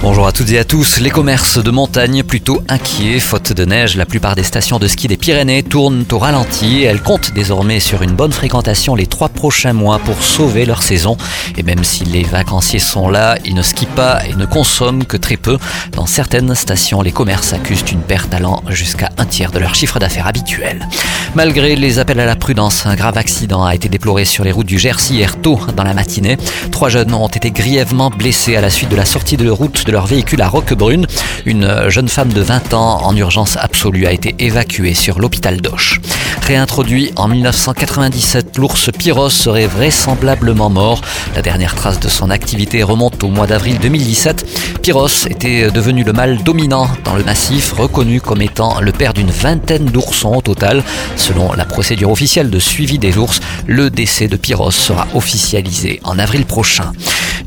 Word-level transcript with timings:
Bonjour 0.00 0.28
à 0.28 0.32
toutes 0.32 0.52
et 0.52 0.58
à 0.60 0.64
tous. 0.64 1.00
Les 1.00 1.10
commerces 1.10 1.58
de 1.58 1.72
montagne 1.72 2.22
plutôt 2.22 2.62
inquiets. 2.68 3.18
Faute 3.18 3.52
de 3.52 3.64
neige, 3.64 3.96
la 3.96 4.06
plupart 4.06 4.36
des 4.36 4.44
stations 4.44 4.78
de 4.78 4.86
ski 4.86 5.08
des 5.08 5.16
Pyrénées 5.16 5.64
tournent 5.64 6.04
au 6.12 6.18
ralenti. 6.20 6.84
Elles 6.84 7.02
comptent 7.02 7.32
désormais 7.34 7.80
sur 7.80 8.02
une 8.02 8.12
bonne 8.12 8.30
fréquentation 8.30 8.94
les 8.94 9.08
trois 9.08 9.28
prochains 9.28 9.72
mois 9.72 9.98
pour 9.98 10.22
sauver 10.22 10.66
leur 10.66 10.84
saison. 10.84 11.16
Et 11.56 11.64
même 11.64 11.82
si 11.82 12.04
les 12.04 12.22
vacanciers 12.22 12.78
sont 12.78 13.08
là, 13.08 13.38
ils 13.44 13.56
ne 13.56 13.62
skient 13.62 13.86
pas 13.86 14.24
et 14.24 14.36
ne 14.36 14.46
consomment 14.46 15.04
que 15.04 15.16
très 15.16 15.36
peu. 15.36 15.58
Dans 15.96 16.06
certaines 16.06 16.54
stations, 16.54 17.02
les 17.02 17.12
commerces 17.12 17.52
accusent 17.52 17.84
une 17.90 18.02
perte 18.02 18.32
allant 18.32 18.62
jusqu'à 18.68 19.10
un 19.18 19.24
tiers 19.24 19.50
de 19.50 19.58
leur 19.58 19.74
chiffre 19.74 19.98
d'affaires 19.98 20.28
habituel. 20.28 20.88
Malgré 21.34 21.74
les 21.74 21.98
appels 21.98 22.20
à 22.20 22.26
la 22.26 22.36
prudence, 22.36 22.86
un 22.86 22.94
grave 22.94 23.18
accident 23.18 23.64
a 23.64 23.74
été 23.74 23.88
déploré 23.88 24.24
sur 24.24 24.44
les 24.44 24.52
routes 24.52 24.66
du 24.66 24.78
Jersey 24.78 25.14
hier 25.14 25.40
tôt 25.40 25.58
dans 25.76 25.84
la 25.84 25.92
matinée. 25.92 26.38
Trois 26.70 26.88
jeunes 26.88 27.12
ont 27.12 27.26
été 27.26 27.50
grièvement 27.50 28.10
blessés 28.10 28.54
à 28.54 28.60
la 28.60 28.70
suite 28.70 28.90
de 28.90 28.96
la 28.96 29.04
sortie 29.04 29.36
de 29.36 29.50
route 29.50 29.87
de 29.88 29.92
leur 29.92 30.06
véhicule 30.06 30.42
à 30.42 30.48
Roquebrune. 30.48 31.06
Une 31.46 31.88
jeune 31.88 32.10
femme 32.10 32.30
de 32.30 32.42
20 32.42 32.74
ans 32.74 33.00
en 33.04 33.16
urgence 33.16 33.56
absolue 33.56 34.06
a 34.06 34.12
été 34.12 34.34
évacuée 34.38 34.92
sur 34.92 35.18
l'hôpital 35.18 35.62
d'Auch. 35.62 35.98
Réintroduit 36.42 37.10
en 37.16 37.26
1997, 37.26 38.58
l'ours 38.58 38.90
Pyros 38.98 39.30
serait 39.30 39.66
vraisemblablement 39.66 40.68
mort. 40.68 41.00
La 41.34 41.40
dernière 41.40 41.74
trace 41.74 42.00
de 42.00 42.08
son 42.08 42.28
activité 42.28 42.82
remonte 42.82 43.24
au 43.24 43.28
mois 43.28 43.46
d'avril 43.46 43.78
2017. 43.80 44.80
Pyros 44.82 45.26
était 45.30 45.70
devenu 45.70 46.04
le 46.04 46.12
mâle 46.12 46.42
dominant 46.42 46.86
dans 47.04 47.14
le 47.14 47.24
massif, 47.24 47.72
reconnu 47.72 48.20
comme 48.20 48.42
étant 48.42 48.82
le 48.82 48.92
père 48.92 49.14
d'une 49.14 49.30
vingtaine 49.30 49.86
d'oursons 49.86 50.34
au 50.34 50.42
total. 50.42 50.84
Selon 51.16 51.54
la 51.54 51.64
procédure 51.64 52.10
officielle 52.10 52.50
de 52.50 52.58
suivi 52.58 52.98
des 52.98 53.16
ours, 53.16 53.40
le 53.66 53.88
décès 53.88 54.28
de 54.28 54.36
Pyros 54.36 54.70
sera 54.70 55.06
officialisé 55.14 56.00
en 56.04 56.18
avril 56.18 56.44
prochain. 56.44 56.92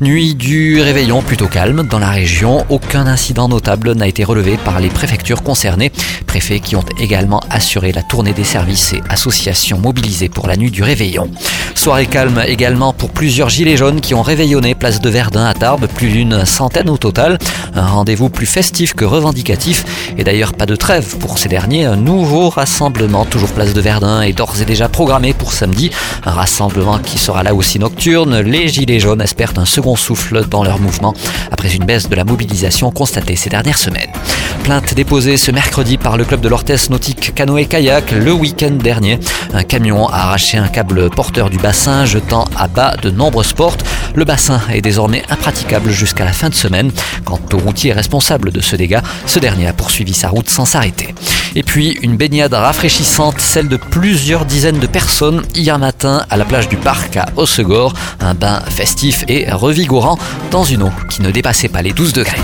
Nuit 0.00 0.34
du 0.34 0.80
réveillon 0.80 1.22
plutôt 1.22 1.46
calme 1.46 1.86
dans 1.88 1.98
la 1.98 2.10
région. 2.10 2.64
Aucun 2.70 3.06
incident 3.06 3.48
notable 3.48 3.92
n'a 3.92 4.08
été 4.08 4.24
relevé 4.24 4.56
par 4.56 4.80
les 4.80 4.88
préfectures 4.88 5.42
concernées. 5.42 5.92
Préfets 6.26 6.60
qui 6.60 6.76
ont 6.76 6.84
également 6.98 7.40
assuré 7.50 7.92
la 7.92 8.02
tournée 8.02 8.32
des 8.32 8.44
services 8.44 8.94
et 8.94 9.02
associations 9.10 9.78
mobilisées 9.78 10.28
pour 10.28 10.46
la 10.46 10.56
nuit 10.56 10.70
du 10.70 10.82
réveillon. 10.82 11.30
Soirée 11.74 12.06
calme 12.06 12.42
également 12.46 12.92
pour 12.92 13.10
plusieurs 13.10 13.48
gilets 13.48 13.76
jaunes 13.76 14.00
qui 14.00 14.14
ont 14.14 14.22
réveillonné 14.22 14.74
place 14.74 15.00
de 15.00 15.10
Verdun 15.10 15.44
à 15.44 15.54
Tarbes, 15.54 15.86
plus 15.86 16.08
d'une 16.08 16.46
centaine 16.46 16.88
au 16.88 16.96
total. 16.96 17.38
Un 17.74 17.86
rendez-vous 17.86 18.30
plus 18.30 18.46
festif 18.46 18.94
que 18.94 19.04
revendicatif 19.04 19.84
et 20.16 20.24
d'ailleurs 20.24 20.54
pas 20.54 20.66
de 20.66 20.76
trêve 20.76 21.16
pour 21.18 21.38
ces 21.38 21.48
derniers. 21.48 21.84
Un 21.84 21.96
nouveau 21.96 22.48
rassemblement, 22.48 23.24
toujours 23.24 23.50
place 23.50 23.74
de 23.74 23.80
Verdun, 23.80 24.22
est 24.22 24.32
d'ores 24.32 24.60
et 24.60 24.64
déjà 24.64 24.88
programmé 24.88 25.34
pour 25.34 25.52
samedi. 25.52 25.90
Un 26.24 26.32
rassemblement 26.32 26.98
qui 26.98 27.18
sera 27.18 27.42
là 27.42 27.54
aussi 27.54 27.78
nocturne. 27.78 28.40
Les 28.40 28.68
gilets 28.68 29.00
jaunes 29.00 29.20
espèrent 29.20 29.54
un 29.56 29.64
second 29.82 29.96
souffle 29.96 30.46
dans 30.48 30.62
leur 30.62 30.78
mouvement 30.78 31.12
après 31.50 31.74
une 31.74 31.84
baisse 31.84 32.08
de 32.08 32.14
la 32.14 32.22
mobilisation 32.22 32.92
constatée 32.92 33.34
ces 33.34 33.50
dernières 33.50 33.78
semaines. 33.78 34.12
Plainte 34.62 34.94
déposée 34.94 35.36
ce 35.36 35.50
mercredi 35.50 35.98
par 35.98 36.16
le 36.16 36.24
club 36.24 36.40
de 36.40 36.48
l'Orthès 36.48 36.88
Nautique 36.88 37.34
Canoë 37.34 37.66
Kayak 37.66 38.12
le 38.12 38.32
week-end 38.32 38.70
dernier. 38.70 39.18
Un 39.52 39.64
camion 39.64 40.06
a 40.06 40.18
arraché 40.18 40.56
un 40.56 40.68
câble 40.68 41.10
porteur 41.10 41.50
du 41.50 41.58
bassin, 41.58 42.04
jetant 42.04 42.44
à 42.56 42.68
bas 42.68 42.94
de 43.02 43.10
nombreuses 43.10 43.54
portes. 43.54 43.84
Le 44.14 44.24
bassin 44.24 44.60
est 44.72 44.82
désormais 44.82 45.24
impraticable 45.30 45.90
jusqu'à 45.90 46.24
la 46.24 46.32
fin 46.32 46.48
de 46.48 46.54
semaine. 46.54 46.92
Quant 47.24 47.40
au 47.52 47.58
routier 47.58 47.92
responsable 47.92 48.52
de 48.52 48.60
ce 48.60 48.76
dégât, 48.76 49.02
ce 49.26 49.40
dernier 49.40 49.66
a 49.66 49.72
poursuivi 49.72 50.14
sa 50.14 50.28
route 50.28 50.48
sans 50.48 50.64
s'arrêter. 50.64 51.12
Et 51.54 51.62
puis 51.62 51.98
une 52.02 52.16
baignade 52.16 52.54
rafraîchissante, 52.54 53.40
celle 53.40 53.68
de 53.68 53.76
plusieurs 53.76 54.44
dizaines 54.44 54.78
de 54.78 54.86
personnes 54.86 55.42
hier 55.54 55.78
matin 55.78 56.24
à 56.30 56.36
la 56.36 56.44
plage 56.44 56.68
du 56.68 56.76
parc 56.76 57.16
à 57.16 57.26
Hossegor. 57.36 57.92
Un 58.20 58.34
bain 58.34 58.60
festif 58.68 59.24
et 59.28 59.50
revigorant 59.50 60.18
dans 60.50 60.64
une 60.64 60.84
eau 60.84 60.90
qui 61.10 61.22
ne 61.22 61.30
dépassait 61.30 61.68
pas 61.68 61.82
les 61.82 61.92
12 61.92 62.12
degrés. 62.12 62.40